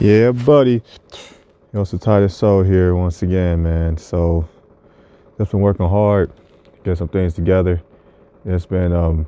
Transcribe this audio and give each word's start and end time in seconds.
Yeah, 0.00 0.32
buddy. 0.32 0.80
Yo, 1.74 1.82
it's 1.82 1.90
the 1.90 1.98
Titus 1.98 2.34
Soul 2.34 2.62
here 2.62 2.94
once 2.96 3.22
again, 3.22 3.62
man. 3.62 3.98
So, 3.98 4.48
just 5.36 5.50
been 5.50 5.60
working 5.60 5.86
hard, 5.86 6.32
get 6.84 6.96
some 6.96 7.08
things 7.08 7.34
together. 7.34 7.82
It's 8.46 8.64
been 8.64 8.94
um 8.94 9.26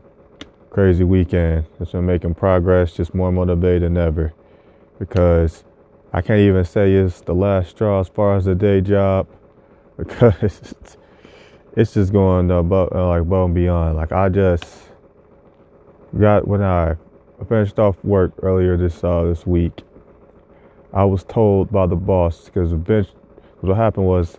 crazy 0.70 1.04
weekend. 1.04 1.66
Just 1.78 1.92
been 1.92 2.06
making 2.06 2.36
progress, 2.36 2.94
just 2.94 3.14
more 3.14 3.30
motivated 3.30 3.82
than 3.82 3.98
ever. 3.98 4.32
Because 4.98 5.62
I 6.14 6.22
can't 6.22 6.40
even 6.40 6.64
say 6.64 6.94
it's 6.94 7.20
the 7.20 7.34
last 7.34 7.68
straw 7.68 8.00
as 8.00 8.08
far 8.08 8.36
as 8.36 8.46
the 8.46 8.54
day 8.54 8.80
job, 8.80 9.26
because 9.98 10.74
it's 11.76 11.92
just 11.92 12.14
going 12.14 12.50
above, 12.50 12.94
uh, 12.94 13.08
like 13.08 13.20
above 13.20 13.44
and 13.44 13.54
beyond. 13.54 13.96
Like 13.96 14.12
I 14.12 14.30
just 14.30 14.64
got 16.18 16.48
when 16.48 16.62
I 16.62 16.96
finished 17.46 17.78
off 17.78 18.02
work 18.02 18.32
earlier 18.42 18.78
this 18.78 19.04
uh, 19.04 19.24
this 19.24 19.46
week. 19.46 19.82
I 20.94 21.04
was 21.04 21.24
told 21.24 21.70
by 21.70 21.86
the 21.86 21.96
boss 21.96 22.46
because 22.46 22.72
what 23.60 23.76
happened 23.76 24.06
was 24.06 24.38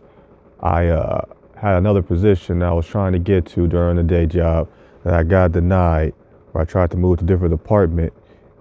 I 0.60 0.88
uh, 0.88 1.26
had 1.56 1.78
another 1.78 2.04
position 2.04 2.62
I 2.62 2.74
was 2.74 2.86
trying 2.86 3.14
to 3.14 3.20
get 3.20 3.46
to 3.48 3.68
during 3.68 3.98
the 3.98 4.04
day 4.04 4.28
job 4.28 4.70
that 5.04 5.16
I 5.16 5.24
got 5.24 5.52
denied, 5.52 6.14
or 6.54 6.62
I 6.62 6.66
tried 6.66 6.92
to 6.92 6.98
move 6.98 7.20
to 7.20 7.24
a 7.24 7.28
different 7.28 7.52
department, 7.52 8.14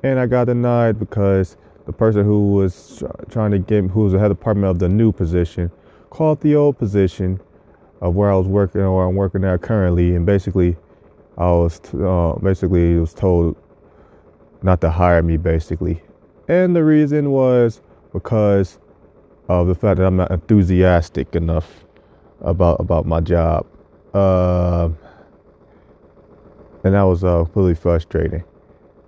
and 0.02 0.18
I 0.18 0.26
got 0.26 0.46
denied 0.46 0.98
because 0.98 1.56
the 1.84 1.92
person 1.92 2.24
who 2.24 2.52
was 2.52 3.02
trying 3.28 3.50
to 3.50 3.58
get 3.58 3.84
who 3.90 4.04
was 4.04 4.12
the 4.14 4.18
head 4.18 4.28
department 4.28 4.70
of 4.70 4.78
the 4.78 4.88
new 4.88 5.12
position 5.12 5.70
called 6.10 6.40
the 6.40 6.56
old 6.56 6.78
position 6.78 7.40
of 8.00 8.14
where 8.14 8.32
I 8.32 8.36
was 8.36 8.46
working 8.46 8.80
or 8.80 9.06
I'm 9.06 9.16
working 9.16 9.44
at 9.44 9.60
currently, 9.60 10.16
and 10.16 10.24
basically 10.24 10.76
I 11.36 11.50
was 11.50 11.78
uh, 11.94 12.38
basically 12.42 12.96
was 12.96 13.12
told 13.12 13.56
not 14.62 14.80
to 14.80 14.90
hire 14.90 15.22
me 15.22 15.36
basically 15.36 16.00
and 16.48 16.74
the 16.74 16.84
reason 16.84 17.30
was 17.30 17.80
because 18.12 18.78
of 19.48 19.66
the 19.66 19.74
fact 19.74 19.98
that 19.98 20.06
I'm 20.06 20.16
not 20.16 20.30
enthusiastic 20.30 21.34
enough 21.34 21.84
about 22.40 22.80
about 22.80 23.06
my 23.06 23.20
job. 23.20 23.66
Uh, 24.14 24.90
and 26.84 26.94
that 26.94 27.02
was 27.02 27.24
uh, 27.24 27.44
really 27.54 27.74
frustrating. 27.74 28.44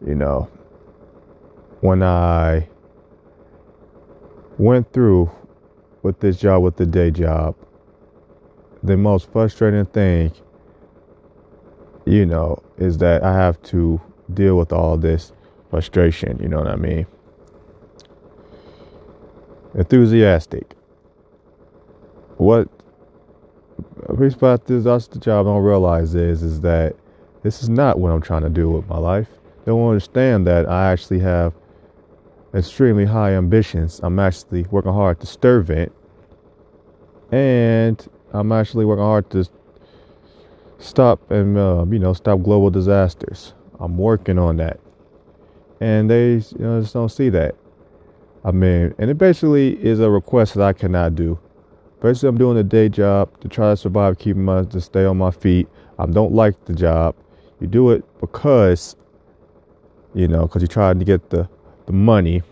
You 0.06 0.14
know, 0.14 0.48
when 1.80 2.02
I 2.02 2.68
went 4.58 4.92
through 4.92 5.30
with 6.02 6.20
this 6.20 6.38
job, 6.38 6.62
with 6.62 6.76
the 6.76 6.86
day 6.86 7.10
job, 7.10 7.56
the 8.82 8.96
most 8.96 9.30
frustrating 9.32 9.86
thing, 9.86 10.32
you 12.04 12.26
know, 12.26 12.62
is 12.78 12.98
that 12.98 13.22
I 13.22 13.34
have 13.34 13.60
to 13.64 14.00
deal 14.32 14.56
with 14.56 14.72
all 14.72 14.96
this 14.96 15.32
frustration. 15.70 16.38
You 16.40 16.48
know 16.48 16.58
what 16.58 16.68
I 16.68 16.76
mean? 16.76 17.06
Enthusiastic. 19.74 20.74
What 22.36 22.68
a 24.06 24.14
priest 24.14 24.36
about 24.36 24.66
this 24.66 24.84
that's 24.84 25.06
the 25.06 25.18
job 25.18 25.46
I 25.46 25.50
don't 25.50 25.62
realize 25.62 26.14
is 26.14 26.42
is 26.42 26.60
that 26.60 26.96
this 27.42 27.62
is 27.62 27.68
not 27.68 27.98
what 27.98 28.10
I'm 28.10 28.22
trying 28.22 28.42
to 28.42 28.48
do 28.48 28.70
with 28.70 28.88
my 28.88 28.98
life. 28.98 29.28
They 29.64 29.72
don't 29.72 29.86
understand 29.86 30.46
that 30.46 30.68
I 30.68 30.90
actually 30.90 31.20
have 31.20 31.54
extremely 32.54 33.04
high 33.04 33.32
ambitions. 33.32 34.00
I'm 34.02 34.18
actually 34.18 34.62
working 34.64 34.92
hard 34.92 35.20
to 35.20 35.26
stir 35.26 35.60
it. 35.72 35.92
And 37.32 38.06
I'm 38.32 38.52
actually 38.52 38.84
working 38.84 39.04
hard 39.04 39.30
to 39.30 39.48
stop 40.78 41.30
and 41.30 41.56
uh, 41.56 41.84
you 41.90 41.98
know 41.98 42.12
stop 42.12 42.42
global 42.42 42.70
disasters. 42.70 43.54
I'm 43.80 43.96
working 43.96 44.38
on 44.38 44.56
that, 44.58 44.78
and 45.80 46.08
they 46.08 46.34
you 46.34 46.58
know 46.58 46.80
just 46.80 46.94
don't 46.94 47.08
see 47.08 47.28
that. 47.30 47.54
I 48.44 48.52
mean, 48.52 48.94
and 48.98 49.10
it 49.10 49.16
basically 49.16 49.82
is 49.82 50.00
a 50.00 50.10
request 50.10 50.54
that 50.54 50.62
I 50.62 50.72
cannot 50.72 51.14
do. 51.14 51.38
Basically, 52.02 52.28
I'm 52.28 52.36
doing 52.36 52.58
a 52.58 52.62
day 52.62 52.90
job 52.90 53.40
to 53.40 53.48
try 53.48 53.70
to 53.70 53.76
survive, 53.76 54.18
keeping 54.18 54.44
my 54.44 54.64
to 54.64 54.80
stay 54.80 55.06
on 55.06 55.16
my 55.16 55.30
feet. 55.30 55.66
I 55.98 56.06
don't 56.06 56.32
like 56.32 56.62
the 56.66 56.74
job. 56.74 57.14
You 57.60 57.66
do 57.66 57.90
it 57.90 58.04
because, 58.20 58.96
you 60.14 60.28
know, 60.28 60.42
because 60.42 60.60
you're 60.60 60.68
trying 60.68 60.98
to 60.98 61.04
get 61.04 61.30
the 61.30 61.48
the 61.86 61.92
money, 61.92 62.42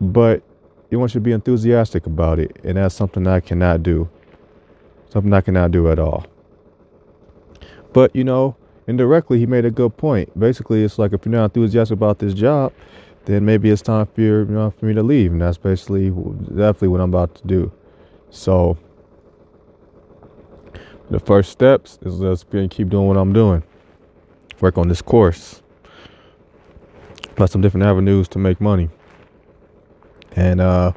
but 0.00 0.42
you 0.90 0.98
want 0.98 1.14
you 1.14 1.20
to 1.20 1.24
be 1.24 1.32
enthusiastic 1.32 2.06
about 2.06 2.38
it, 2.40 2.56
and 2.64 2.76
that's 2.76 2.94
something 2.94 3.26
I 3.26 3.40
cannot 3.40 3.82
do. 3.82 4.08
Something 5.10 5.32
I 5.32 5.40
cannot 5.40 5.70
do 5.70 5.90
at 5.90 5.98
all. 6.00 6.26
But 7.92 8.14
you 8.14 8.24
know, 8.24 8.56
indirectly, 8.88 9.38
he 9.38 9.46
made 9.46 9.64
a 9.64 9.70
good 9.70 9.96
point. 9.96 10.36
Basically, 10.38 10.82
it's 10.82 10.98
like 10.98 11.12
if 11.12 11.24
you're 11.24 11.32
not 11.32 11.44
enthusiastic 11.56 11.94
about 11.94 12.18
this 12.18 12.34
job, 12.34 12.72
then 13.24 13.44
maybe 13.44 13.70
it's 13.70 13.82
time 13.82 14.06
for, 14.06 14.20
you 14.20 14.44
know, 14.46 14.70
for 14.70 14.86
me 14.86 14.94
to 14.94 15.02
leave. 15.02 15.32
And 15.32 15.40
that's 15.40 15.58
basically 15.58 16.10
definitely 16.10 16.88
what 16.88 17.00
I'm 17.00 17.10
about 17.10 17.34
to 17.36 17.46
do. 17.46 17.72
So 18.30 18.78
the 21.10 21.18
first 21.18 21.50
steps 21.50 21.98
is 22.02 22.20
let's 22.20 22.44
keep 22.44 22.88
doing 22.88 23.08
what 23.08 23.16
I'm 23.16 23.32
doing. 23.32 23.62
Work 24.60 24.78
on 24.78 24.88
this 24.88 25.02
course. 25.02 25.62
Plus 27.36 27.52
some 27.52 27.60
different 27.60 27.86
avenues 27.86 28.28
to 28.28 28.38
make 28.38 28.60
money. 28.60 28.88
And 30.36 30.60
uh 30.60 30.92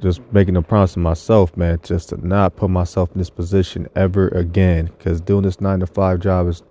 just 0.00 0.20
making 0.32 0.56
a 0.56 0.62
promise 0.62 0.94
to 0.94 0.98
myself, 0.98 1.56
man, 1.56 1.78
just 1.82 2.08
to 2.08 2.26
not 2.26 2.56
put 2.56 2.70
myself 2.70 3.10
in 3.12 3.18
this 3.18 3.30
position 3.30 3.88
ever 3.94 4.28
again. 4.28 4.86
Because 4.96 5.20
doing 5.20 5.42
this 5.42 5.60
nine 5.60 5.80
to 5.80 5.86
five 5.86 6.20
job 6.20 6.48
is 6.48 6.62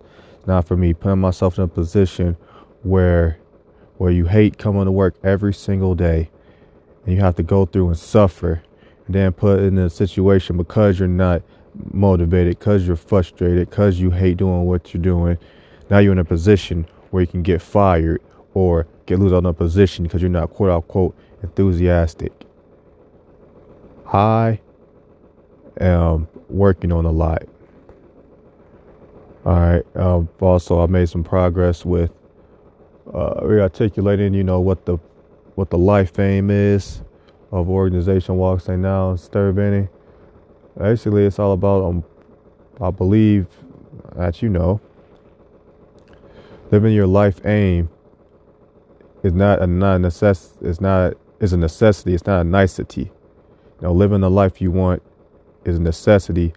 not 0.47 0.67
for 0.67 0.75
me. 0.75 0.93
Putting 0.93 1.19
myself 1.19 1.57
in 1.57 1.63
a 1.63 1.67
position 1.67 2.35
where 2.83 3.38
where 3.99 4.11
you 4.11 4.25
hate 4.25 4.57
coming 4.57 4.85
to 4.85 4.91
work 4.91 5.13
every 5.25 5.53
single 5.53 5.93
day 5.93 6.29
and 7.05 7.13
you 7.13 7.19
have 7.19 7.35
to 7.35 7.43
go 7.43 7.65
through 7.65 7.87
and 7.89 7.97
suffer 7.97 8.63
and 9.05 9.13
then 9.13 9.33
put 9.33 9.59
in 9.59 9.77
a 9.77 9.89
situation 9.89 10.55
because 10.55 10.97
you're 10.97 11.07
not 11.07 11.41
motivated, 11.91 12.57
because 12.57 12.87
you're 12.87 12.95
frustrated, 12.95 13.69
because 13.69 13.99
you 13.99 14.09
hate 14.09 14.37
doing 14.37 14.63
what 14.63 14.93
you're 14.93 15.03
doing. 15.03 15.37
Now 15.89 15.99
you're 15.99 16.13
in 16.13 16.19
a 16.19 16.23
position 16.23 16.87
where 17.09 17.19
you 17.19 17.27
can 17.27 17.43
get 17.43 17.61
fired 17.61 18.21
or 18.53 18.87
get 19.05 19.19
lose 19.19 19.33
out 19.33 19.45
a 19.45 19.51
position 19.51 20.03
because 20.03 20.21
you're 20.21 20.29
not 20.29 20.49
quote 20.51 20.71
unquote 20.71 21.13
enthusiastic. 21.43 22.31
I 24.13 24.61
am 25.77 26.29
working 26.47 26.93
on 26.93 27.03
a 27.03 27.11
lot. 27.11 27.43
All 29.45 29.59
right. 29.59 29.83
Um, 29.97 30.29
also, 30.39 30.81
I 30.81 30.85
made 30.85 31.09
some 31.09 31.23
progress 31.23 31.83
with 31.83 32.11
uh, 33.13 33.41
rearticulating, 33.41 34.35
you 34.35 34.43
know, 34.43 34.59
what 34.59 34.85
the 34.85 34.97
what 35.55 35.69
the 35.69 35.77
life 35.77 36.17
aim 36.19 36.49
is 36.49 37.01
of 37.51 37.69
organization 37.69 38.37
Walk 38.37 38.61
St. 38.61 38.79
Now 38.79 39.15
Stir 39.15 39.51
Benny. 39.51 39.87
Basically, 40.77 41.25
it's 41.25 41.39
all 41.39 41.51
about, 41.51 41.83
um, 41.83 42.03
I 42.79 42.91
believe 42.91 43.47
that 44.15 44.41
you 44.41 44.49
know, 44.49 44.79
living 46.71 46.93
your 46.93 47.07
life 47.07 47.45
aim 47.45 47.89
is 49.23 49.33
not 49.33 49.61
a 49.61 49.67
not 49.67 49.99
necess 49.99 50.53
it's 50.61 50.79
not 50.79 51.13
is 51.39 51.53
a 51.53 51.57
necessity. 51.57 52.13
It's 52.13 52.25
not 52.25 52.41
a 52.41 52.43
nicety. 52.43 53.11
You 53.81 53.87
know, 53.87 53.93
living 53.93 54.21
the 54.21 54.29
life 54.29 54.61
you 54.61 54.71
want 54.71 55.01
is 55.65 55.77
a 55.77 55.81
necessity, 55.81 56.53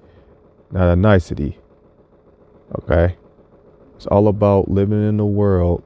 not 0.71 0.93
a 0.93 0.97
nicety. 0.97 1.59
Okay, 2.83 3.17
it's 3.97 4.07
all 4.07 4.29
about 4.29 4.71
living 4.71 5.09
in 5.09 5.17
the 5.17 5.27
world 5.27 5.83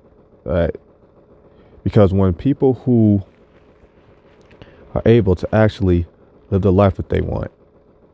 Right? 0.47 0.77
Because 1.83 2.12
when 2.12 2.33
people 2.34 2.75
who 2.75 3.21
are 4.95 5.03
able 5.05 5.34
to 5.34 5.55
actually 5.55 6.07
live 6.51 6.62
the 6.62 6.73
life 6.73 6.95
that 6.97 7.09
they 7.09 7.21
want, 7.21 7.51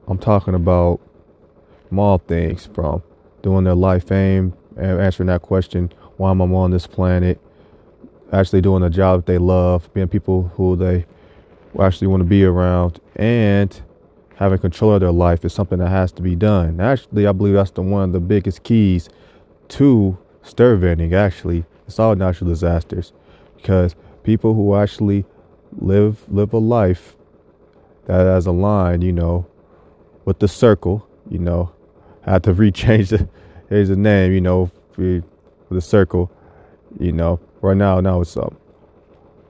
I'm 0.09 0.17
talking 0.17 0.55
about 0.55 0.99
small 1.91 2.17
things 2.19 2.65
from 2.73 3.03
doing 3.43 3.65
their 3.65 3.75
life 3.75 4.11
aim 4.11 4.55
and 4.79 4.99
answering 4.99 5.27
that 5.27 5.43
question, 5.43 5.93
why 6.17 6.31
am 6.31 6.41
I 6.41 6.47
on 6.47 6.71
this 6.71 6.87
planet? 6.87 7.39
Actually 8.33 8.63
doing 8.63 8.83
a 8.83 8.89
job 8.89 9.21
that 9.21 9.27
they 9.27 9.37
love, 9.37 9.93
being 9.93 10.09
people 10.09 10.51
who 10.57 10.75
they 10.75 11.05
actually 11.79 12.07
want 12.07 12.23
to 12.23 12.25
be 12.25 12.45
around, 12.45 12.99
and 13.17 13.83
having 14.37 14.59
control 14.59 14.95
of 14.95 15.01
their 15.01 15.13
life 15.13 15.45
is 15.45 15.53
something 15.53 15.79
that 15.81 15.91
has 15.91 16.13
to 16.13 16.23
be 16.23 16.35
done. 16.35 16.81
Actually, 16.81 17.27
I 17.27 17.33
believe 17.33 17.55
that's 17.55 17.73
the 17.73 17.83
one 17.83 18.05
of 18.05 18.13
the 18.13 18.21
biggest 18.21 18.63
keys 18.63 19.11
to 19.69 20.17
stir 20.43 20.77
venting, 20.77 21.13
actually, 21.13 21.67
it's 21.87 21.99
all 21.99 22.15
natural 22.15 22.49
disasters 22.51 23.13
because 23.57 23.95
people 24.23 24.55
who 24.55 24.75
actually 24.75 25.25
live 25.79 26.25
live 26.29 26.53
a 26.53 26.59
life 26.59 27.17
that 28.07 28.25
has 28.27 28.47
aligned, 28.47 29.03
you 29.03 29.13
know, 29.13 29.47
with 30.25 30.39
the 30.39 30.49
circle, 30.49 31.07
you 31.31 31.39
know, 31.39 31.73
had 32.23 32.43
to 32.45 32.55
rechange 32.55 33.11
the 33.11 33.29
here's 33.69 33.89
the 33.89 33.97
name, 33.97 34.33
you 34.33 34.41
know, 34.41 34.71
for, 34.93 35.23
the 35.71 35.81
circle, 35.81 36.31
you 37.01 37.13
know. 37.13 37.41
Right 37.63 37.77
now, 37.77 37.99
now 38.01 38.21
it's 38.21 38.37
um, 38.37 38.59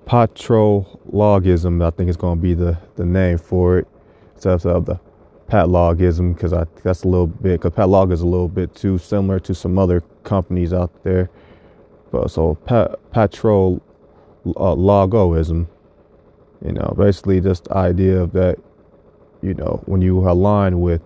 patrologism. 0.06 1.84
I 1.84 1.90
think 1.90 2.10
is 2.10 2.16
going 2.16 2.38
to 2.38 2.42
be 2.42 2.54
the 2.54 2.78
the 2.96 3.04
name 3.04 3.38
for 3.38 3.78
it 3.78 3.88
instead 4.34 4.64
of 4.66 4.86
the 4.86 5.00
patlogism 5.48 6.34
because 6.34 6.52
I 6.52 6.64
that's 6.82 7.02
a 7.02 7.08
little 7.08 7.26
bit 7.26 7.60
because 7.60 7.72
patlog 7.72 8.12
is 8.12 8.20
a 8.20 8.26
little 8.26 8.48
bit 8.48 8.74
too 8.74 8.98
similar 8.98 9.40
to 9.40 9.54
some 9.54 9.78
other 9.78 10.02
companies 10.24 10.72
out 10.72 11.02
there 11.02 11.28
so 12.28 12.54
patrol 13.12 13.82
uh, 14.46 14.74
logoism. 14.74 15.66
You 16.64 16.72
know, 16.72 16.94
basically 16.96 17.40
just 17.40 17.64
the 17.64 17.76
idea 17.76 18.20
of 18.20 18.32
that, 18.32 18.58
you 19.42 19.54
know, 19.54 19.82
when 19.86 20.00
you 20.00 20.18
align 20.28 20.80
with 20.80 21.02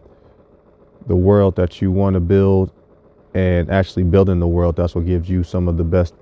the 1.06 1.17
world 1.17 1.56
that 1.56 1.81
you 1.81 1.91
want 1.91 2.14
to 2.14 2.20
build 2.20 2.73
and 3.35 3.70
actually 3.70 4.03
building 4.03 4.41
the 4.41 4.49
world, 4.49 4.76
that's 4.76 4.94
what 4.94 5.06
gives 5.06 5.29
you 5.31 5.43
some 5.43 5.69
of 5.69 5.76
the 5.76 5.85
best 5.85 6.14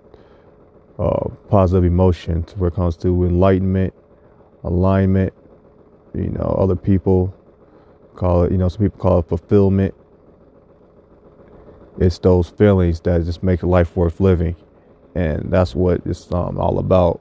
uh, 0.99 1.29
positive 1.49 1.85
emotions 1.85 2.55
when 2.57 2.71
it 2.71 2.75
comes 2.75 2.97
to 2.99 3.25
enlightenment, 3.25 3.93
alignment. 4.63 5.33
You 6.15 6.29
know, 6.31 6.57
other 6.59 6.77
people 6.77 7.35
call 8.15 8.45
it, 8.45 8.53
you 8.53 8.59
know, 8.59 8.69
some 8.69 8.81
people 8.81 9.01
call 9.01 9.19
it 9.19 9.29
fulfillment. 9.29 9.95
It's 11.99 12.19
those 12.19 12.51
feelings 12.51 13.01
that 13.01 13.25
just 13.25 13.43
make 13.43 13.63
life 13.63 13.97
worth 13.97 14.21
living. 14.21 14.55
And 15.15 15.51
that's 15.51 15.75
what 15.75 16.03
it's 16.05 16.31
um, 16.33 16.59
all 16.59 16.79
about. 16.79 17.21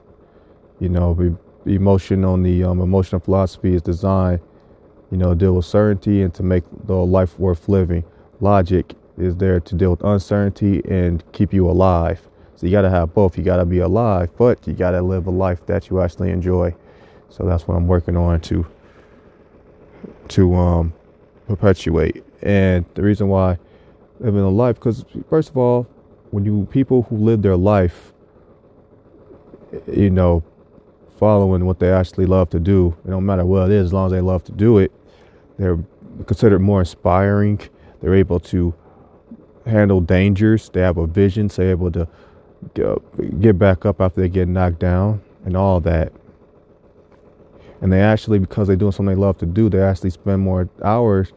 You 0.80 0.88
know, 0.88 1.14
the 1.64 1.74
emotion 1.74 2.24
on 2.24 2.42
the 2.42 2.64
um, 2.64 2.80
emotional 2.80 3.20
philosophy 3.20 3.74
is 3.74 3.82
designed, 3.82 4.40
you 5.10 5.16
know, 5.16 5.34
deal 5.34 5.54
with 5.54 5.64
certainty 5.64 6.22
and 6.22 6.34
to 6.34 6.42
make 6.42 6.64
the 6.86 6.94
life 6.94 7.38
worth 7.38 7.68
living. 7.68 8.04
Logic 8.40 8.94
is 9.16 9.36
there 9.36 9.60
to 9.60 9.74
deal 9.74 9.90
with 9.90 10.02
uncertainty 10.02 10.82
and 10.88 11.22
keep 11.32 11.52
you 11.52 11.70
alive. 11.70 12.28
So 12.56 12.66
you 12.66 12.72
got 12.72 12.82
to 12.82 12.90
have 12.90 13.14
both. 13.14 13.38
You 13.38 13.44
got 13.44 13.58
to 13.58 13.64
be 13.64 13.78
alive, 13.78 14.30
but 14.36 14.66
you 14.66 14.74
got 14.74 14.92
to 14.92 15.02
live 15.02 15.26
a 15.26 15.30
life 15.30 15.64
that 15.66 15.90
you 15.90 16.00
actually 16.00 16.30
enjoy. 16.30 16.74
So 17.30 17.44
that's 17.44 17.66
what 17.66 17.76
I'm 17.76 17.86
working 17.86 18.16
on 18.16 18.40
to 18.42 18.66
to 20.28 20.54
um, 20.54 20.92
perpetuate. 21.46 22.24
And 22.42 22.84
the 22.94 23.02
reason 23.02 23.28
why 23.28 23.58
living 24.20 24.40
a 24.40 24.48
life, 24.48 24.76
because 24.76 25.04
first 25.28 25.50
of 25.50 25.56
all, 25.56 25.86
when 26.34 26.44
you 26.44 26.66
people 26.72 27.02
who 27.02 27.16
live 27.16 27.42
their 27.42 27.56
life, 27.56 28.12
you 29.86 30.10
know, 30.10 30.42
following 31.16 31.64
what 31.64 31.78
they 31.78 31.92
actually 31.92 32.26
love 32.26 32.50
to 32.50 32.58
do, 32.58 32.92
it 33.06 33.10
don't 33.10 33.24
matter 33.24 33.44
what 33.44 33.70
it 33.70 33.74
is, 33.76 33.86
as 33.86 33.92
long 33.92 34.06
as 34.06 34.12
they 34.12 34.20
love 34.20 34.42
to 34.42 34.50
do 34.50 34.78
it, 34.78 34.90
they're 35.58 35.78
considered 36.26 36.58
more 36.58 36.80
inspiring. 36.80 37.60
They're 38.00 38.16
able 38.16 38.40
to 38.40 38.74
handle 39.64 40.00
dangers. 40.00 40.68
They 40.70 40.80
have 40.80 40.96
a 40.98 41.06
vision. 41.06 41.48
So 41.48 41.62
they're 41.62 41.70
able 41.70 41.92
to 41.92 42.08
uh, 42.84 42.96
get 43.38 43.56
back 43.56 43.86
up 43.86 44.00
after 44.00 44.20
they 44.20 44.28
get 44.28 44.48
knocked 44.48 44.80
down 44.80 45.22
and 45.44 45.56
all 45.56 45.78
that. 45.82 46.12
And 47.80 47.92
they 47.92 48.00
actually, 48.00 48.40
because 48.40 48.66
they're 48.66 48.76
doing 48.76 48.90
something 48.90 49.14
they 49.14 49.20
love 49.20 49.38
to 49.38 49.46
do, 49.46 49.68
they 49.70 49.80
actually 49.80 50.10
spend 50.10 50.42
more 50.42 50.68
hours 50.82 51.32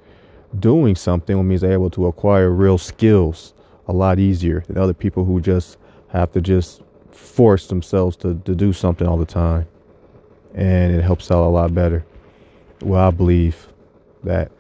doing 0.60 0.96
something, 0.96 1.38
which 1.38 1.46
means 1.46 1.62
they're 1.62 1.74
able 1.74 1.92
to 1.92 2.08
acquire 2.08 2.50
real 2.50 2.80
skills 2.80 3.54
a 3.88 3.94
lot 3.94 4.20
easier 4.20 4.64
than 4.68 4.78
other 4.78 4.94
people 4.94 5.26
who 5.26 5.42
just 5.42 5.78
have 6.10 6.32
to 6.34 6.42
just 6.42 6.82
force 7.12 7.68
themselves 7.68 8.16
to, 8.18 8.36
to 8.46 8.56
do 8.56 8.74
something 8.74 9.08
all 9.08 9.18
the 9.18 9.26
time. 9.26 9.68
And 10.54 10.94
it 10.94 11.04
helps 11.04 11.32
out 11.32 11.46
a 11.46 11.50
lot 11.50 11.74
better. 11.74 12.06
Well, 12.82 13.08
I 13.08 13.12
believe 13.12 13.68
that. 14.24 14.52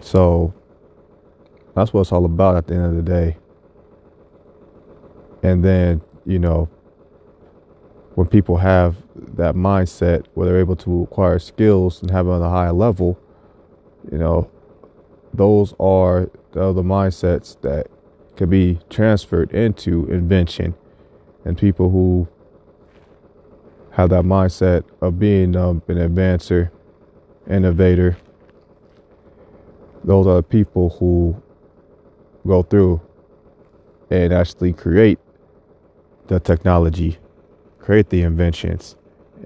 So 0.00 0.54
that's 1.74 1.92
what 1.92 2.02
it's 2.02 2.12
all 2.12 2.24
about 2.24 2.56
at 2.56 2.66
the 2.66 2.74
end 2.74 2.84
of 2.86 2.96
the 2.96 3.02
day. 3.02 3.36
And 5.42 5.64
then, 5.64 6.00
you 6.24 6.38
know, 6.38 6.68
when 8.14 8.26
people 8.26 8.56
have 8.56 8.96
that 9.14 9.54
mindset 9.54 10.24
where 10.34 10.46
they're 10.46 10.58
able 10.58 10.76
to 10.76 11.02
acquire 11.02 11.38
skills 11.38 12.00
and 12.00 12.10
have 12.10 12.26
it 12.26 12.30
on 12.30 12.42
a 12.42 12.48
higher 12.48 12.72
level, 12.72 13.18
you 14.10 14.18
know, 14.18 14.50
those 15.34 15.74
are 15.78 16.30
the 16.56 16.62
other 16.62 16.82
mindsets 16.82 17.60
that 17.60 17.86
can 18.34 18.48
be 18.48 18.78
transferred 18.88 19.52
into 19.52 20.06
invention. 20.06 20.74
And 21.44 21.56
people 21.56 21.90
who 21.90 22.26
have 23.90 24.08
that 24.08 24.24
mindset 24.24 24.84
of 25.02 25.18
being 25.18 25.54
um, 25.54 25.82
an 25.86 25.96
advancer, 25.96 26.70
innovator, 27.46 28.16
those 30.02 30.26
are 30.26 30.36
the 30.36 30.42
people 30.42 30.88
who 30.98 31.40
go 32.46 32.62
through 32.62 33.02
and 34.08 34.32
actually 34.32 34.72
create 34.72 35.18
the 36.28 36.40
technology, 36.40 37.18
create 37.80 38.08
the 38.08 38.22
inventions. 38.22 38.96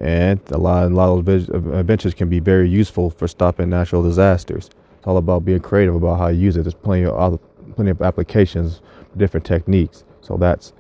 And 0.01 0.41
a 0.53 0.59
lot, 0.59 0.85
a 0.85 0.95
lot 0.95 1.19
of 1.19 1.29
inventions 1.29 2.15
can 2.15 2.29
be 2.29 2.39
very 2.39 2.69
useful 2.69 3.11
for 3.11 3.27
stopping 3.27 3.71
natural 3.71 4.05
disasters. 4.05 4.71
It's 5.01 5.09
all 5.09 5.17
about 5.17 5.47
being 5.47 5.61
creative 5.61 5.97
about 5.97 6.19
how 6.19 6.29
you 6.29 6.41
use 6.41 6.59
it. 6.59 6.63
There's 6.63 6.75
plenty 6.75 7.05
of 7.05 7.15
other, 7.15 7.39
plenty 7.75 7.91
of 7.91 8.03
applications, 8.03 8.83
different 9.17 9.47
techniques. 9.47 10.05
So 10.21 10.37
that's 10.37 10.75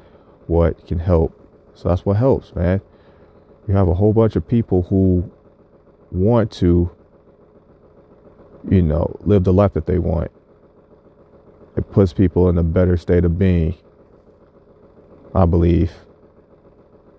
what 0.46 0.86
can 0.86 1.00
help. 1.00 1.34
So 1.74 1.88
that's 1.88 2.04
what 2.06 2.18
helps, 2.18 2.54
man. 2.54 2.82
You 3.66 3.74
have 3.74 3.88
a 3.88 3.94
whole 3.94 4.12
bunch 4.12 4.36
of 4.36 4.46
people 4.46 4.82
who 4.82 5.30
want 6.12 6.52
to, 6.52 6.90
you 8.70 8.82
know, 8.82 9.16
live 9.22 9.44
the 9.44 9.54
life 9.54 9.72
that 9.72 9.86
they 9.86 9.98
want. 9.98 10.30
It 11.76 11.90
puts 11.90 12.12
people 12.12 12.50
in 12.50 12.58
a 12.58 12.62
better 12.62 12.98
state 12.98 13.24
of 13.24 13.38
being. 13.38 13.76
I 15.34 15.46
believe. 15.46 15.92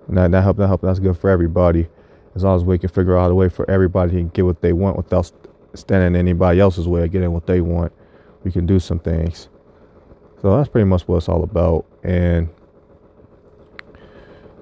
And 0.08 0.18
that, 0.18 0.32
that 0.32 0.42
help 0.44 0.58
that 0.58 0.68
help 0.68 0.82
that's 0.82 1.00
good 1.00 1.18
for 1.18 1.30
everybody. 1.30 1.88
As 2.36 2.44
long 2.44 2.56
as 2.56 2.64
we 2.64 2.78
can 2.78 2.90
figure 2.90 3.18
out 3.18 3.32
a 3.32 3.36
way 3.36 3.50
for 3.50 3.70
everybody 3.70 4.14
to 4.14 4.24
get 4.24 4.46
what 4.46 4.62
they 4.62 4.74
want 4.74 4.98
without 4.98 5.32
standing 5.74 6.16
in 6.16 6.16
anybody 6.16 6.60
else's 6.60 6.88
way 6.88 7.04
of 7.04 7.12
getting 7.12 7.32
what 7.32 7.46
they 7.46 7.62
want, 7.62 7.92
we 8.44 8.52
can 8.52 8.66
do 8.66 8.80
some 8.80 9.00
things. 9.00 9.50
So 10.42 10.56
that's 10.58 10.70
pretty 10.70 10.86
much 10.86 11.08
what 11.08 11.18
it's 11.18 11.30
all 11.30 11.44
about. 11.44 11.86
And 12.04 12.50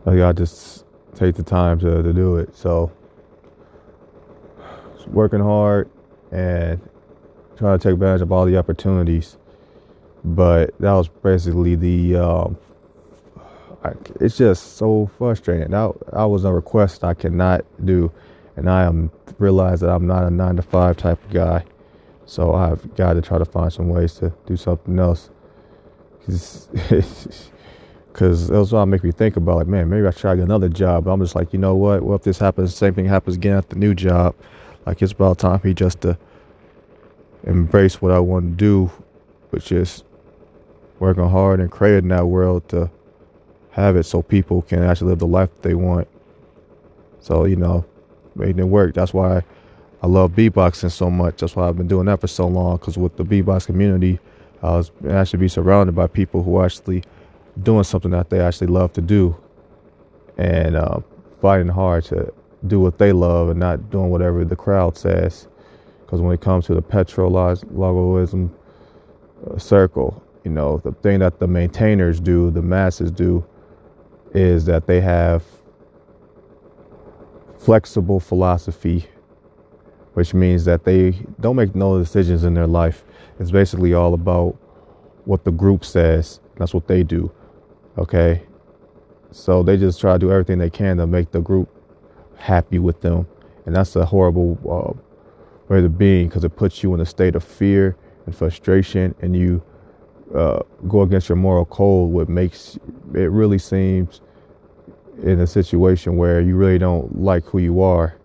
I 0.05 0.15
gotta 0.15 0.33
just 0.33 0.85
take 1.15 1.35
the 1.35 1.43
time 1.43 1.79
to, 1.79 2.03
to 2.03 2.13
do 2.13 2.37
it. 2.37 2.55
So 2.55 2.91
working 5.07 5.39
hard 5.39 5.89
and 6.31 6.79
trying 7.57 7.77
to 7.77 7.83
take 7.83 7.93
advantage 7.93 8.21
of 8.21 8.31
all 8.31 8.45
the 8.45 8.57
opportunities. 8.57 9.37
But 10.23 10.77
that 10.79 10.91
was 10.91 11.07
basically 11.07 11.75
the 11.75 12.17
um, 12.17 12.57
I, 13.83 13.93
it's 14.19 14.37
just 14.37 14.77
so 14.77 15.09
frustrating. 15.17 15.71
That, 15.71 15.93
that 16.11 16.25
was 16.25 16.43
a 16.43 16.51
request 16.51 17.03
I 17.03 17.13
cannot 17.13 17.65
do, 17.85 18.11
and 18.59 18.69
I 18.69 18.83
am 18.83 19.11
realize 19.39 19.79
that 19.79 19.89
I'm 19.89 20.05
not 20.05 20.25
a 20.25 20.29
nine 20.29 20.57
to 20.57 20.61
five 20.61 20.97
type 20.97 21.23
of 21.23 21.31
guy. 21.31 21.63
So 22.25 22.53
I've 22.53 22.95
got 22.95 23.13
to 23.13 23.21
try 23.21 23.37
to 23.39 23.45
find 23.45 23.73
some 23.73 23.89
ways 23.89 24.13
to 24.15 24.33
do 24.45 24.55
something 24.55 24.99
else. 24.99 25.31
Because 26.25 26.67
that's 28.47 28.71
what 28.71 28.85
make 28.85 29.03
me 29.03 29.11
think 29.11 29.35
about, 29.37 29.55
like, 29.57 29.67
man, 29.67 29.89
maybe 29.89 30.05
I 30.05 30.11
try 30.11 30.33
another 30.33 30.69
job. 30.69 31.05
But 31.05 31.11
I'm 31.11 31.21
just 31.21 31.35
like, 31.35 31.53
you 31.53 31.59
know 31.59 31.75
what? 31.75 32.03
Well, 32.03 32.17
if 32.17 32.23
this 32.23 32.37
happens? 32.37 32.75
Same 32.75 32.93
thing 32.93 33.05
happens 33.05 33.35
again 33.35 33.57
at 33.57 33.69
the 33.69 33.77
new 33.77 33.95
job. 33.95 34.35
Like, 34.85 35.01
it's 35.01 35.11
about 35.11 35.39
time 35.39 35.59
for 35.59 35.67
me 35.67 35.73
just 35.73 36.01
to 36.01 36.17
embrace 37.43 38.01
what 38.01 38.11
I 38.11 38.19
want 38.19 38.45
to 38.45 38.55
do, 38.55 38.91
which 39.49 39.71
is 39.71 40.03
working 40.99 41.27
hard 41.27 41.59
and 41.59 41.71
creating 41.71 42.09
that 42.09 42.27
world 42.27 42.67
to 42.69 42.91
have 43.71 43.95
it 43.95 44.03
so 44.03 44.21
people 44.21 44.61
can 44.61 44.83
actually 44.83 45.09
live 45.09 45.19
the 45.19 45.27
life 45.27 45.49
they 45.61 45.73
want. 45.73 46.07
So, 47.21 47.45
you 47.45 47.55
know, 47.55 47.85
making 48.39 48.59
it 48.59 48.67
work. 48.67 48.93
That's 48.93 49.13
why 49.13 49.43
I 50.01 50.07
love 50.07 50.31
beatboxing 50.31 50.91
so 50.91 51.09
much. 51.09 51.41
That's 51.41 51.55
why 51.55 51.67
I've 51.67 51.77
been 51.77 51.87
doing 51.87 52.05
that 52.05 52.21
for 52.21 52.27
so 52.27 52.47
long. 52.47 52.77
Because 52.77 52.97
with 52.97 53.17
the 53.17 53.23
beatbox 53.23 53.65
community, 53.65 54.19
I 54.63 54.71
was 54.71 54.91
actually 55.09 55.39
be 55.39 55.47
surrounded 55.47 55.95
by 55.95 56.07
people 56.07 56.43
who 56.43 56.61
actually 56.61 57.03
doing 57.63 57.83
something 57.83 58.11
that 58.11 58.29
they 58.29 58.39
actually 58.39 58.67
love 58.67 58.93
to 58.93 59.01
do, 59.01 59.35
and 60.37 60.75
uh, 60.75 60.99
fighting 61.41 61.67
hard 61.67 62.05
to 62.05 62.33
do 62.67 62.79
what 62.79 62.97
they 62.97 63.11
love 63.11 63.49
and 63.49 63.59
not 63.59 63.89
doing 63.89 64.09
whatever 64.09 64.43
the 64.45 64.55
crowd 64.55 64.97
says. 64.97 65.47
Because 66.01 66.21
when 66.21 66.33
it 66.33 66.41
comes 66.41 66.65
to 66.65 66.73
the 66.73 66.81
petrologism 66.81 68.49
uh, 69.45 69.57
circle, 69.57 70.21
you 70.43 70.51
know, 70.51 70.77
the 70.79 70.91
thing 70.91 71.19
that 71.19 71.39
the 71.39 71.47
maintainers 71.47 72.19
do, 72.19 72.51
the 72.51 72.61
masses 72.61 73.11
do, 73.11 73.45
is 74.33 74.65
that 74.65 74.87
they 74.87 75.01
have 75.01 75.43
flexible 77.59 78.19
philosophy, 78.19 79.05
which 80.13 80.33
means 80.33 80.65
that 80.65 80.85
they 80.85 81.11
don't 81.39 81.55
make 81.57 81.75
no 81.75 81.99
decisions 81.99 82.43
in 82.43 82.53
their 82.53 82.67
life. 82.67 83.03
It's 83.39 83.51
basically 83.51 83.93
all 83.93 84.13
about 84.13 84.57
what 85.25 85.43
the 85.43 85.51
group 85.51 85.83
says. 85.85 86.39
That's 86.55 86.73
what 86.73 86.87
they 86.87 87.03
do. 87.03 87.31
Okay. 87.97 88.41
So 89.31 89.61
they 89.61 89.77
just 89.77 89.99
try 89.99 90.13
to 90.13 90.19
do 90.19 90.31
everything 90.31 90.57
they 90.57 90.69
can 90.69 90.97
to 90.97 91.05
make 91.05 91.31
the 91.31 91.41
group 91.41 91.69
happy 92.37 92.79
with 92.79 93.01
them. 93.01 93.27
And 93.65 93.75
that's 93.75 93.95
a 93.95 94.05
horrible 94.05 94.57
uh, 94.65 94.99
way 95.67 95.81
to 95.81 95.89
be 95.89 96.25
because 96.25 96.43
it 96.43 96.55
puts 96.55 96.81
you 96.81 96.93
in 96.93 97.01
a 97.01 97.05
state 97.05 97.35
of 97.35 97.43
fear 97.43 97.95
and 98.25 98.35
frustration 98.35 99.13
and 99.21 99.35
you 99.35 99.61
uh, 100.33 100.61
go 100.87 101.01
against 101.01 101.27
your 101.27 101.35
moral 101.35 101.65
code, 101.65 102.09
what 102.09 102.29
makes 102.29 102.77
it 103.13 103.29
really 103.31 103.57
seems 103.57 104.21
in 105.23 105.39
a 105.39 105.47
situation 105.47 106.17
where 106.17 106.41
you 106.41 106.55
really 106.55 106.77
don't 106.77 107.21
like 107.21 107.45
who 107.45 107.59
you 107.59 107.81
are. 107.81 108.15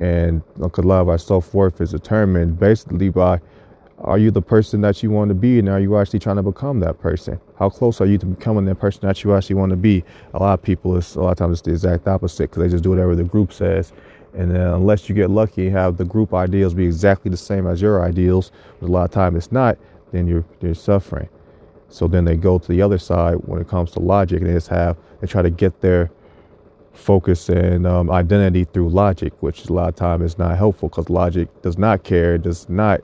And 0.00 0.42
because 0.54 0.84
a 0.84 0.88
lot 0.88 1.00
of 1.00 1.08
our 1.08 1.18
self 1.18 1.52
worth 1.54 1.80
is 1.80 1.90
determined 1.90 2.58
basically 2.58 3.08
by 3.08 3.40
are 4.00 4.18
you 4.18 4.30
the 4.30 4.42
person 4.42 4.80
that 4.82 5.02
you 5.02 5.10
want 5.10 5.28
to 5.28 5.34
be? 5.34 5.58
And 5.58 5.68
are 5.68 5.80
you 5.80 5.96
actually 5.96 6.20
trying 6.20 6.36
to 6.36 6.42
become 6.42 6.78
that 6.80 7.00
person? 7.00 7.40
How 7.58 7.68
close 7.68 8.00
are 8.00 8.06
you 8.06 8.16
to 8.18 8.26
becoming 8.26 8.64
that 8.66 8.76
person 8.76 9.00
that 9.02 9.24
you 9.24 9.34
actually 9.34 9.56
want 9.56 9.70
to 9.70 9.76
be? 9.76 10.04
A 10.34 10.38
lot 10.38 10.54
of 10.54 10.62
people 10.62 10.96
it's 10.96 11.16
a 11.16 11.20
lot 11.20 11.32
of 11.32 11.36
times 11.36 11.58
it's 11.58 11.62
the 11.62 11.72
exact 11.72 12.06
opposite 12.06 12.50
because 12.50 12.62
they 12.62 12.68
just 12.68 12.84
do 12.84 12.90
whatever 12.90 13.16
the 13.16 13.24
group 13.24 13.52
says. 13.52 13.92
And 14.34 14.52
then 14.52 14.60
unless 14.60 15.08
you 15.08 15.14
get 15.14 15.30
lucky 15.30 15.66
and 15.66 15.76
have 15.76 15.96
the 15.96 16.04
group 16.04 16.32
ideals 16.32 16.74
be 16.74 16.84
exactly 16.84 17.30
the 17.30 17.36
same 17.36 17.66
as 17.66 17.82
your 17.82 18.04
ideals 18.04 18.52
but 18.78 18.88
a 18.88 18.92
lot 18.92 19.04
of 19.04 19.10
time 19.10 19.34
it's 19.34 19.50
not 19.50 19.76
then 20.12 20.28
you're 20.28 20.44
you're 20.60 20.74
suffering. 20.74 21.28
So 21.88 22.06
then 22.06 22.24
they 22.24 22.36
go 22.36 22.58
to 22.58 22.68
the 22.68 22.82
other 22.82 22.98
side 22.98 23.36
when 23.46 23.60
it 23.60 23.68
comes 23.68 23.90
to 23.92 24.00
logic 24.00 24.40
and 24.40 24.48
they 24.48 24.54
just 24.54 24.68
have 24.68 24.96
they 25.20 25.26
try 25.26 25.42
to 25.42 25.50
get 25.50 25.80
their 25.80 26.10
focus 26.92 27.48
and 27.48 27.86
um, 27.86 28.10
identity 28.10 28.64
through 28.64 28.88
logic 28.88 29.32
which 29.40 29.66
a 29.66 29.72
lot 29.72 29.88
of 29.88 29.94
time 29.94 30.20
is 30.20 30.36
not 30.36 30.56
helpful 30.56 30.88
because 30.88 31.08
logic 31.08 31.48
does 31.62 31.78
not 31.78 32.02
care 32.02 32.36
does 32.38 32.68
not 32.68 33.00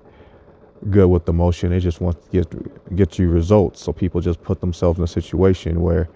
good 0.91 1.09
with 1.09 1.29
emotion. 1.29 1.73
It 1.73 1.81
just 1.81 2.01
wants 2.01 2.25
to 2.25 2.31
get 2.31 2.97
get 2.97 3.19
you 3.19 3.29
results. 3.29 3.83
So 3.83 3.93
people 3.93 4.21
just 4.21 4.43
put 4.43 4.61
themselves 4.61 4.99
in 4.99 5.05
a 5.05 5.09
situation 5.09 5.81
where 5.81 6.09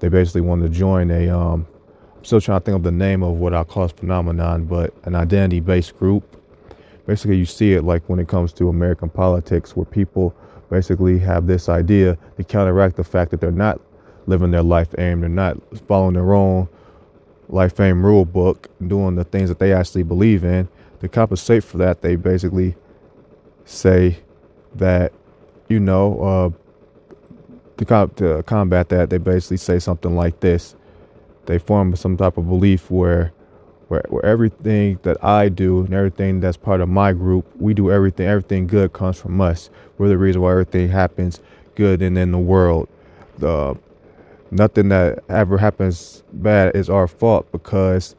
they 0.00 0.08
basically 0.08 0.42
want 0.42 0.62
to 0.62 0.68
join 0.68 1.10
a. 1.10 1.28
Um, 1.28 1.66
I'm 2.16 2.24
still 2.24 2.40
trying 2.40 2.60
to 2.60 2.64
think 2.64 2.76
of 2.76 2.82
the 2.84 2.92
name 2.92 3.22
of 3.22 3.34
what 3.34 3.52
I 3.52 3.64
call 3.64 3.84
this 3.84 3.92
phenomenon, 3.92 4.64
but 4.64 4.94
an 5.04 5.14
identity-based 5.14 5.98
group. 5.98 6.38
Basically, 7.06 7.36
you 7.36 7.46
see 7.46 7.72
it 7.72 7.82
like 7.82 8.08
when 8.08 8.20
it 8.20 8.28
comes 8.28 8.52
to 8.54 8.68
American 8.68 9.08
politics, 9.08 9.74
where 9.74 9.84
people 9.84 10.34
basically 10.70 11.18
have 11.18 11.46
this 11.46 11.68
idea 11.68 12.16
to 12.36 12.44
counteract 12.44 12.96
the 12.96 13.04
fact 13.04 13.32
that 13.32 13.40
they're 13.40 13.50
not 13.50 13.80
living 14.26 14.52
their 14.52 14.62
life 14.62 14.94
aim, 14.98 15.20
they're 15.20 15.28
not 15.28 15.58
following 15.88 16.14
their 16.14 16.32
own 16.32 16.68
life 17.48 17.78
aim 17.80 18.04
rule 18.04 18.24
book, 18.24 18.68
doing 18.86 19.16
the 19.16 19.24
things 19.24 19.48
that 19.48 19.58
they 19.58 19.72
actually 19.72 20.02
believe 20.02 20.44
in. 20.44 20.68
To 21.00 21.08
compensate 21.08 21.64
for 21.64 21.78
that, 21.78 22.02
they 22.02 22.16
basically 22.16 22.76
say 23.64 24.18
that, 24.74 25.12
you 25.68 25.80
know, 25.80 26.20
uh, 26.22 26.50
to, 27.78 27.84
com- 27.84 28.10
to 28.16 28.42
combat 28.44 28.88
that, 28.90 29.10
they 29.10 29.18
basically 29.18 29.56
say 29.56 29.78
something 29.78 30.14
like 30.14 30.40
this. 30.40 30.76
They 31.46 31.58
form 31.58 31.96
some 31.96 32.16
type 32.16 32.36
of 32.36 32.48
belief 32.48 32.90
where, 32.90 33.32
where, 33.88 34.04
where 34.08 34.24
everything 34.24 35.00
that 35.02 35.22
I 35.24 35.48
do 35.48 35.80
and 35.80 35.92
everything 35.92 36.40
that's 36.40 36.56
part 36.56 36.80
of 36.80 36.88
my 36.88 37.12
group, 37.12 37.46
we 37.58 37.74
do 37.74 37.90
everything. 37.90 38.26
Everything 38.28 38.66
good 38.66 38.92
comes 38.92 39.18
from 39.18 39.40
us. 39.40 39.70
We're 39.98 40.08
the 40.08 40.18
reason 40.18 40.40
why 40.42 40.52
everything 40.52 40.88
happens 40.88 41.40
good 41.74 42.02
and 42.02 42.16
in 42.16 42.30
the 42.32 42.38
world. 42.38 42.88
The 43.38 43.76
nothing 44.52 44.90
that 44.90 45.24
ever 45.30 45.58
happens 45.58 46.24
bad 46.32 46.76
is 46.76 46.90
our 46.90 47.08
fault 47.08 47.52
because 47.52 48.16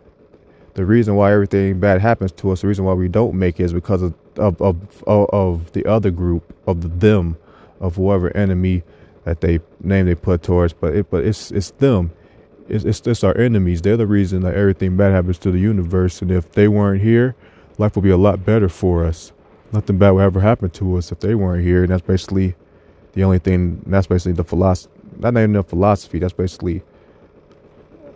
the 0.76 0.86
reason 0.86 1.16
why 1.16 1.34
everything 1.34 1.80
bad 1.80 2.02
happens 2.02 2.34
to 2.34 2.52
us, 2.52 2.62
the 2.62 2.68
reason 2.68 2.86
why 2.86 2.94
we 2.94 3.10
don't 3.10 3.40
make 3.40 3.60
it 3.60 3.66
is 3.66 3.74
because 3.74 4.04
of 4.04 4.16
of 4.38 4.62
of 4.62 5.04
of, 5.08 5.72
the 5.74 5.86
other 5.88 6.12
group 6.12 6.56
of 6.68 6.82
the 6.82 6.90
them 6.90 7.38
of 7.82 7.98
whoever 7.98 8.36
enemy 8.38 8.84
that 9.26 9.42
they 9.42 9.62
name 9.82 10.08
they 10.08 10.16
put 10.16 10.44
towards. 10.44 10.74
But 10.74 10.96
it 10.96 11.12
but 11.12 11.26
it's 11.26 11.52
it's 11.52 11.72
them. 11.72 12.12
It's 12.70 12.86
it's 12.86 13.02
just 13.02 13.24
our 13.24 13.38
enemies. 13.38 13.84
They're 13.84 13.98
the 13.98 14.08
reason 14.08 14.42
that 14.44 14.56
everything 14.56 14.98
bad 14.98 15.14
happens 15.14 15.40
to 15.40 15.52
the 15.52 15.60
universe. 15.60 16.22
And 16.22 16.32
if 16.32 16.52
they 16.54 16.68
weren't 16.70 17.04
here 17.04 17.36
life 17.80 17.96
would 17.96 18.04
be 18.04 18.12
a 18.12 18.18
lot 18.18 18.46
better 18.46 18.70
for 18.70 19.06
us. 19.06 19.32
Nothing 19.74 19.98
bad 19.98 20.12
would 20.12 20.24
ever 20.24 20.42
happen 20.42 20.72
to 20.72 20.98
us 20.98 21.12
if 21.12 21.20
they 21.22 21.36
weren't 21.36 21.64
here. 21.66 21.84
And 21.84 21.92
that's 21.92 22.04
basically 22.04 22.56
the 23.14 23.24
only 23.24 23.40
thing 23.40 23.82
that's 23.88 24.08
basically 24.08 24.34
the 24.34 24.44
philosophy 24.44 24.92
not 25.20 25.32
even 25.38 25.56
a 25.56 25.64
philosophy 25.64 26.20
that's 26.20 26.34
basically 26.34 26.84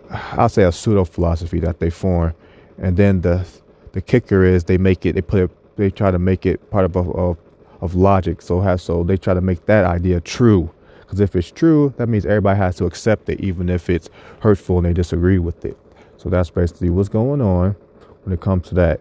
I'll 0.09 0.49
say 0.49 0.63
a 0.63 0.71
pseudo 0.71 1.03
philosophy 1.05 1.59
that 1.61 1.79
they 1.79 1.89
form 1.89 2.33
and 2.77 2.97
then 2.97 3.21
the 3.21 3.47
the 3.93 4.01
kicker 4.01 4.43
is 4.43 4.65
they 4.65 4.77
make 4.77 5.05
it 5.05 5.13
they 5.15 5.21
put 5.21 5.41
it 5.41 5.51
they 5.77 5.89
try 5.89 6.11
to 6.11 6.19
make 6.19 6.45
it 6.45 6.69
part 6.69 6.85
of 6.85 6.97
of, 6.97 7.37
of 7.81 7.95
logic. 7.95 8.41
So 8.41 8.59
have 8.59 8.81
so 8.81 9.03
they 9.03 9.17
try 9.17 9.33
to 9.33 9.41
make 9.41 9.65
that 9.67 9.85
idea 9.85 10.19
true. 10.19 10.69
Because 10.99 11.21
if 11.21 11.35
it's 11.37 11.51
true, 11.51 11.93
that 11.97 12.07
means 12.09 12.25
everybody 12.25 12.57
has 12.57 12.75
to 12.77 12.85
accept 12.85 13.29
it, 13.29 13.39
even 13.39 13.69
if 13.69 13.89
it's 13.89 14.09
hurtful 14.41 14.77
and 14.77 14.87
they 14.87 14.93
disagree 14.93 15.39
with 15.39 15.63
it. 15.63 15.77
So 16.17 16.27
that's 16.29 16.49
basically 16.49 16.89
what's 16.89 17.07
going 17.07 17.41
on 17.41 17.77
when 18.23 18.33
it 18.33 18.41
comes 18.41 18.67
to 18.69 18.75
that. 18.75 18.99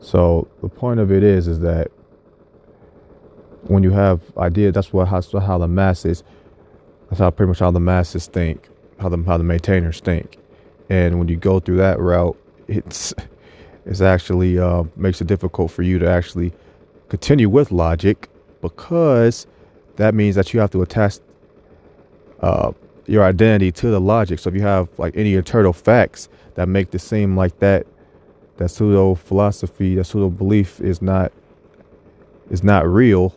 So 0.00 0.48
the 0.60 0.68
point 0.68 0.98
of 0.98 1.12
it 1.12 1.22
is, 1.22 1.46
is 1.46 1.60
that 1.60 1.92
when 3.68 3.82
you 3.82 3.90
have 3.90 4.20
ideas, 4.36 4.74
that's 4.74 4.92
what 4.92 5.08
how, 5.08 5.20
how 5.40 5.58
the 5.58 5.68
masses, 5.68 6.22
that's 7.08 7.20
how 7.20 7.30
pretty 7.30 7.48
much 7.48 7.60
how 7.60 7.70
the 7.70 7.80
masses 7.80 8.26
think, 8.26 8.68
how 8.98 9.08
the 9.08 9.22
how 9.24 9.36
the 9.38 9.44
maintainers 9.44 10.00
think, 10.00 10.38
and 10.88 11.18
when 11.18 11.28
you 11.28 11.36
go 11.36 11.60
through 11.60 11.76
that 11.78 11.98
route, 11.98 12.36
it's 12.68 13.14
is 13.86 14.02
actually 14.02 14.58
uh, 14.58 14.84
makes 14.96 15.20
it 15.20 15.26
difficult 15.26 15.70
for 15.70 15.82
you 15.82 15.98
to 15.98 16.08
actually 16.08 16.52
continue 17.08 17.48
with 17.48 17.70
logic 17.70 18.28
because 18.62 19.46
that 19.96 20.14
means 20.14 20.34
that 20.36 20.52
you 20.52 20.60
have 20.60 20.70
to 20.70 20.82
attach 20.82 21.18
uh, 22.40 22.72
your 23.06 23.24
identity 23.24 23.70
to 23.70 23.88
the 23.88 24.00
logic. 24.00 24.38
So 24.38 24.48
if 24.48 24.54
you 24.56 24.62
have 24.62 24.88
like 24.98 25.16
any 25.16 25.34
internal 25.34 25.72
facts 25.72 26.28
that 26.54 26.68
make 26.68 26.94
it 26.94 27.00
seem 27.00 27.36
like 27.36 27.58
that 27.58 27.86
that 28.56 28.68
pseudo 28.68 29.14
philosophy, 29.14 29.96
that 29.96 30.04
pseudo 30.04 30.30
belief 30.30 30.80
is 30.80 31.02
not 31.02 31.32
is 32.50 32.62
not 32.62 32.86
real, 32.86 33.34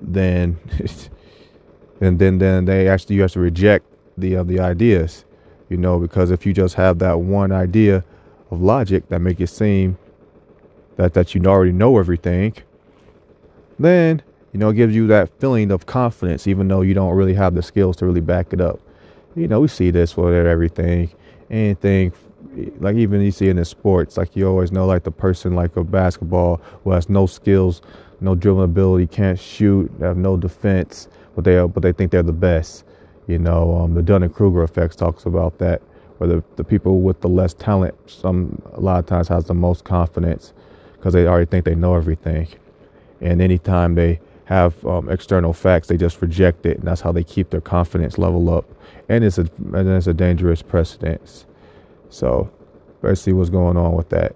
then 0.00 0.58
and 2.00 2.18
then 2.18 2.38
then 2.38 2.64
they 2.64 2.88
actually 2.88 3.16
you 3.16 3.22
have 3.22 3.32
to 3.32 3.40
reject 3.40 3.86
the 4.16 4.36
uh, 4.36 4.42
the 4.42 4.60
ideas, 4.60 5.24
you 5.68 5.76
know, 5.76 5.98
because 5.98 6.30
if 6.30 6.46
you 6.46 6.52
just 6.52 6.74
have 6.74 6.98
that 6.98 7.20
one 7.20 7.52
idea 7.52 8.04
of 8.50 8.60
logic 8.60 9.08
that 9.08 9.20
make 9.20 9.40
it 9.40 9.48
seem 9.48 9.98
that 10.96 11.14
that 11.14 11.34
you 11.34 11.44
already 11.44 11.72
know 11.72 11.98
everything, 11.98 12.54
then 13.78 14.22
you 14.52 14.60
know 14.60 14.70
it 14.70 14.74
gives 14.74 14.94
you 14.94 15.06
that 15.08 15.30
feeling 15.40 15.70
of 15.70 15.86
confidence, 15.86 16.46
even 16.46 16.68
though 16.68 16.80
you 16.80 16.94
don't 16.94 17.14
really 17.14 17.34
have 17.34 17.54
the 17.54 17.62
skills 17.62 17.96
to 17.96 18.06
really 18.06 18.20
back 18.20 18.52
it 18.52 18.60
up. 18.60 18.80
You 19.34 19.48
know, 19.48 19.60
we 19.60 19.68
see 19.68 19.90
this 19.90 20.16
with 20.16 20.32
everything, 20.32 21.10
anything 21.50 22.12
like 22.78 22.96
even 22.96 23.20
you 23.20 23.30
see 23.30 23.48
in 23.48 23.62
sports, 23.64 24.16
like 24.16 24.34
you 24.36 24.48
always 24.48 24.72
know, 24.72 24.86
like 24.86 25.04
the 25.04 25.10
person 25.10 25.54
like 25.54 25.76
a 25.76 25.84
basketball 25.84 26.60
who 26.84 26.90
has 26.90 27.08
no 27.08 27.26
skills, 27.26 27.82
no 28.20 28.34
dribbling 28.34 28.64
ability, 28.64 29.06
can't 29.06 29.38
shoot, 29.38 29.90
have 30.00 30.16
no 30.16 30.36
defense, 30.36 31.08
but 31.34 31.44
they 31.44 31.64
but 31.66 31.82
they 31.82 31.92
think 31.92 32.12
they're 32.12 32.22
the 32.22 32.32
best. 32.32 32.84
You 33.26 33.38
know, 33.38 33.76
um, 33.76 33.94
the 33.94 34.02
Dunning 34.02 34.30
Kruger 34.30 34.62
effect 34.62 34.98
talks 34.98 35.26
about 35.26 35.58
that 35.58 35.82
where 36.18 36.28
the, 36.28 36.44
the 36.56 36.64
people 36.64 37.00
with 37.00 37.20
the 37.20 37.28
less 37.28 37.52
talent 37.54 37.94
some 38.06 38.62
a 38.72 38.80
lot 38.80 38.98
of 38.98 39.06
times 39.06 39.28
has 39.28 39.44
the 39.44 39.54
most 39.54 39.84
confidence 39.84 40.52
because 40.92 41.12
they 41.12 41.26
already 41.26 41.46
think 41.46 41.64
they 41.64 41.74
know 41.74 41.94
everything. 41.94 42.48
And 43.20 43.42
anytime 43.42 43.94
they 43.94 44.20
have 44.44 44.84
um, 44.86 45.10
external 45.10 45.52
facts 45.52 45.88
they 45.88 45.96
just 45.96 46.22
reject 46.22 46.64
it 46.66 46.78
and 46.78 46.86
that's 46.86 47.00
how 47.00 47.10
they 47.10 47.24
keep 47.24 47.50
their 47.50 47.60
confidence 47.60 48.16
level 48.16 48.48
up. 48.48 48.64
And 49.08 49.24
it's 49.24 49.38
a 49.38 49.48
and 49.74 49.88
it's 49.88 50.06
a 50.06 50.14
dangerous 50.14 50.62
precedence 50.62 51.46
so 52.16 52.50
let's 53.02 53.20
see 53.20 53.32
what's 53.32 53.50
going 53.50 53.76
on 53.76 53.92
with 53.94 54.08
that 54.08 54.34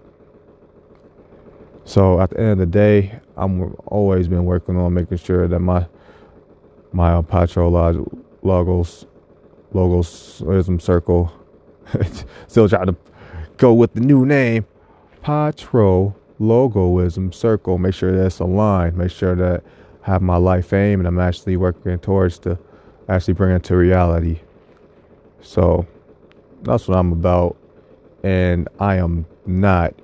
so 1.85 2.21
at 2.21 2.31
the 2.31 2.39
end 2.39 2.51
of 2.51 2.59
the 2.59 2.67
day 2.67 3.19
i'm 3.37 3.75
always 3.87 4.29
been 4.29 4.45
working 4.45 4.77
on 4.77 4.93
making 4.93 5.19
sure 5.19 5.49
that 5.49 5.61
my 5.61 5.87
my 6.93 7.13
uh, 7.13 7.23
patro 7.23 7.69
logos 8.43 9.07
logos 9.73 10.43
circle 10.79 11.33
Still 12.47 12.69
trying 12.69 12.87
to 12.87 12.97
go 13.57 13.73
with 13.73 13.95
the 13.95 14.01
new 14.01 14.25
name, 14.25 14.67
Patro 15.23 16.15
Logoism 16.41 17.35
Circle. 17.35 17.79
Make 17.79 17.95
sure 17.95 18.17
that's 18.17 18.39
aligned. 18.39 18.97
Make 18.97 19.11
sure 19.11 19.35
that 19.35 19.63
I 20.05 20.13
have 20.13 20.23
my 20.23 20.37
life 20.37 20.73
aim 20.73 21.01
and 21.01 21.07
I'm 21.07 21.19
actually 21.19 21.57
working 21.57 21.99
towards 21.99 22.39
to 22.41 22.59
actually 23.09 23.35
bring 23.35 23.55
it 23.55 23.63
to 23.65 23.77
reality. 23.77 24.41
So 25.43 25.87
that's 26.63 26.89
what 26.89 26.99
I'm 26.99 27.13
about. 27.13 27.57
And 28.23 28.69
I 28.79 28.97
am 28.97 29.27
not 29.47 29.95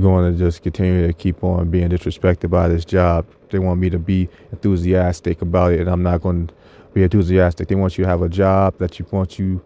going 0.00 0.32
to 0.32 0.38
just 0.38 0.62
continue 0.62 1.06
to 1.06 1.12
keep 1.12 1.42
on 1.42 1.70
being 1.70 1.88
disrespected 1.88 2.50
by 2.50 2.68
this 2.68 2.84
job. 2.84 3.26
They 3.50 3.58
want 3.58 3.80
me 3.80 3.90
to 3.90 3.98
be 3.98 4.28
enthusiastic 4.52 5.42
about 5.42 5.72
it, 5.72 5.80
and 5.80 5.88
I'm 5.88 6.02
not 6.02 6.22
going 6.22 6.48
to 6.48 6.54
be 6.94 7.02
enthusiastic. 7.02 7.68
They 7.68 7.74
want 7.74 7.96
you 7.96 8.04
to 8.04 8.10
have 8.10 8.22
a 8.22 8.28
job 8.28 8.78
that 8.78 8.98
you 8.98 9.06
want 9.10 9.38
you 9.38 9.62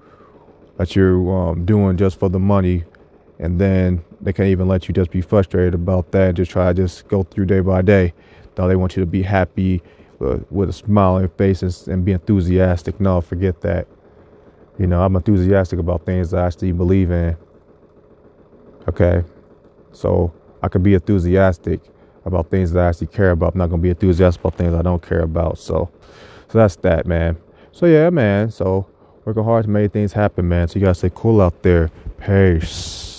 that 0.77 0.97
you're 0.97 1.31
um, 1.31 1.65
doing 1.67 1.97
just 1.97 2.19
for 2.19 2.29
the 2.29 2.39
money, 2.39 2.85
and 3.39 3.61
then 3.61 4.03
they 4.21 4.33
can't 4.33 4.49
even 4.49 4.69
let 4.69 4.89
you 4.89 4.95
just 4.95 5.11
be 5.11 5.21
frustrated 5.21 5.75
about 5.75 6.11
that 6.13 6.35
just 6.35 6.51
try 6.51 6.73
to 6.73 6.75
just 6.75 7.07
go 7.09 7.23
through 7.23 7.47
day 7.47 7.61
by 7.61 7.83
day. 7.83 8.13
No, 8.57 8.69
they 8.69 8.77
want 8.77 8.97
you 8.97 9.01
to 9.01 9.07
be 9.07 9.23
happy 9.23 9.83
uh, 10.21 10.39
with 10.51 10.69
a 10.71 10.89
your 11.21 11.29
face 11.29 11.63
and, 11.63 11.89
and 11.89 12.05
be 12.05 12.13
enthusiastic. 12.13 13.01
No, 13.01 13.21
forget 13.21 13.61
that. 13.63 13.87
You 14.81 14.87
know, 14.87 15.03
I'm 15.03 15.15
enthusiastic 15.15 15.79
about 15.79 16.07
things 16.07 16.33
I 16.33 16.47
actually 16.47 16.73
believe 16.73 17.11
in. 17.11 17.37
Okay, 18.89 19.23
so 19.93 20.33
I 20.63 20.69
can 20.69 20.83
be 20.83 20.95
enthusiastic 20.95 21.83
about 22.25 22.49
things 22.49 22.73
that 22.73 22.87
I 22.87 22.89
actually 22.89 23.09
care 23.09 23.33
about. 23.33 23.53
I'm 23.53 23.59
not 23.59 23.69
gonna 23.69 23.83
be 23.83 23.91
enthusiastic 23.91 24.41
about 24.43 24.57
things 24.57 24.73
I 24.73 24.81
don't 24.81 25.03
care 25.03 25.21
about. 25.21 25.59
So, 25.59 25.91
so 26.49 26.59
that's 26.59 26.77
that, 26.77 27.05
man. 27.05 27.37
So 27.73 27.85
yeah, 27.85 28.09
man. 28.09 28.51
So 28.51 28.87
working 29.27 29.45
hard 29.45 29.65
to 29.65 29.71
make 29.71 29.93
things 29.93 30.15
happen, 30.15 30.49
man. 30.49 30.67
So 30.67 30.79
you 30.79 30.87
gotta 30.87 30.95
stay 30.95 31.11
cool 31.15 31.43
out 31.43 31.63
there. 31.63 31.91
Peace. 32.19 33.10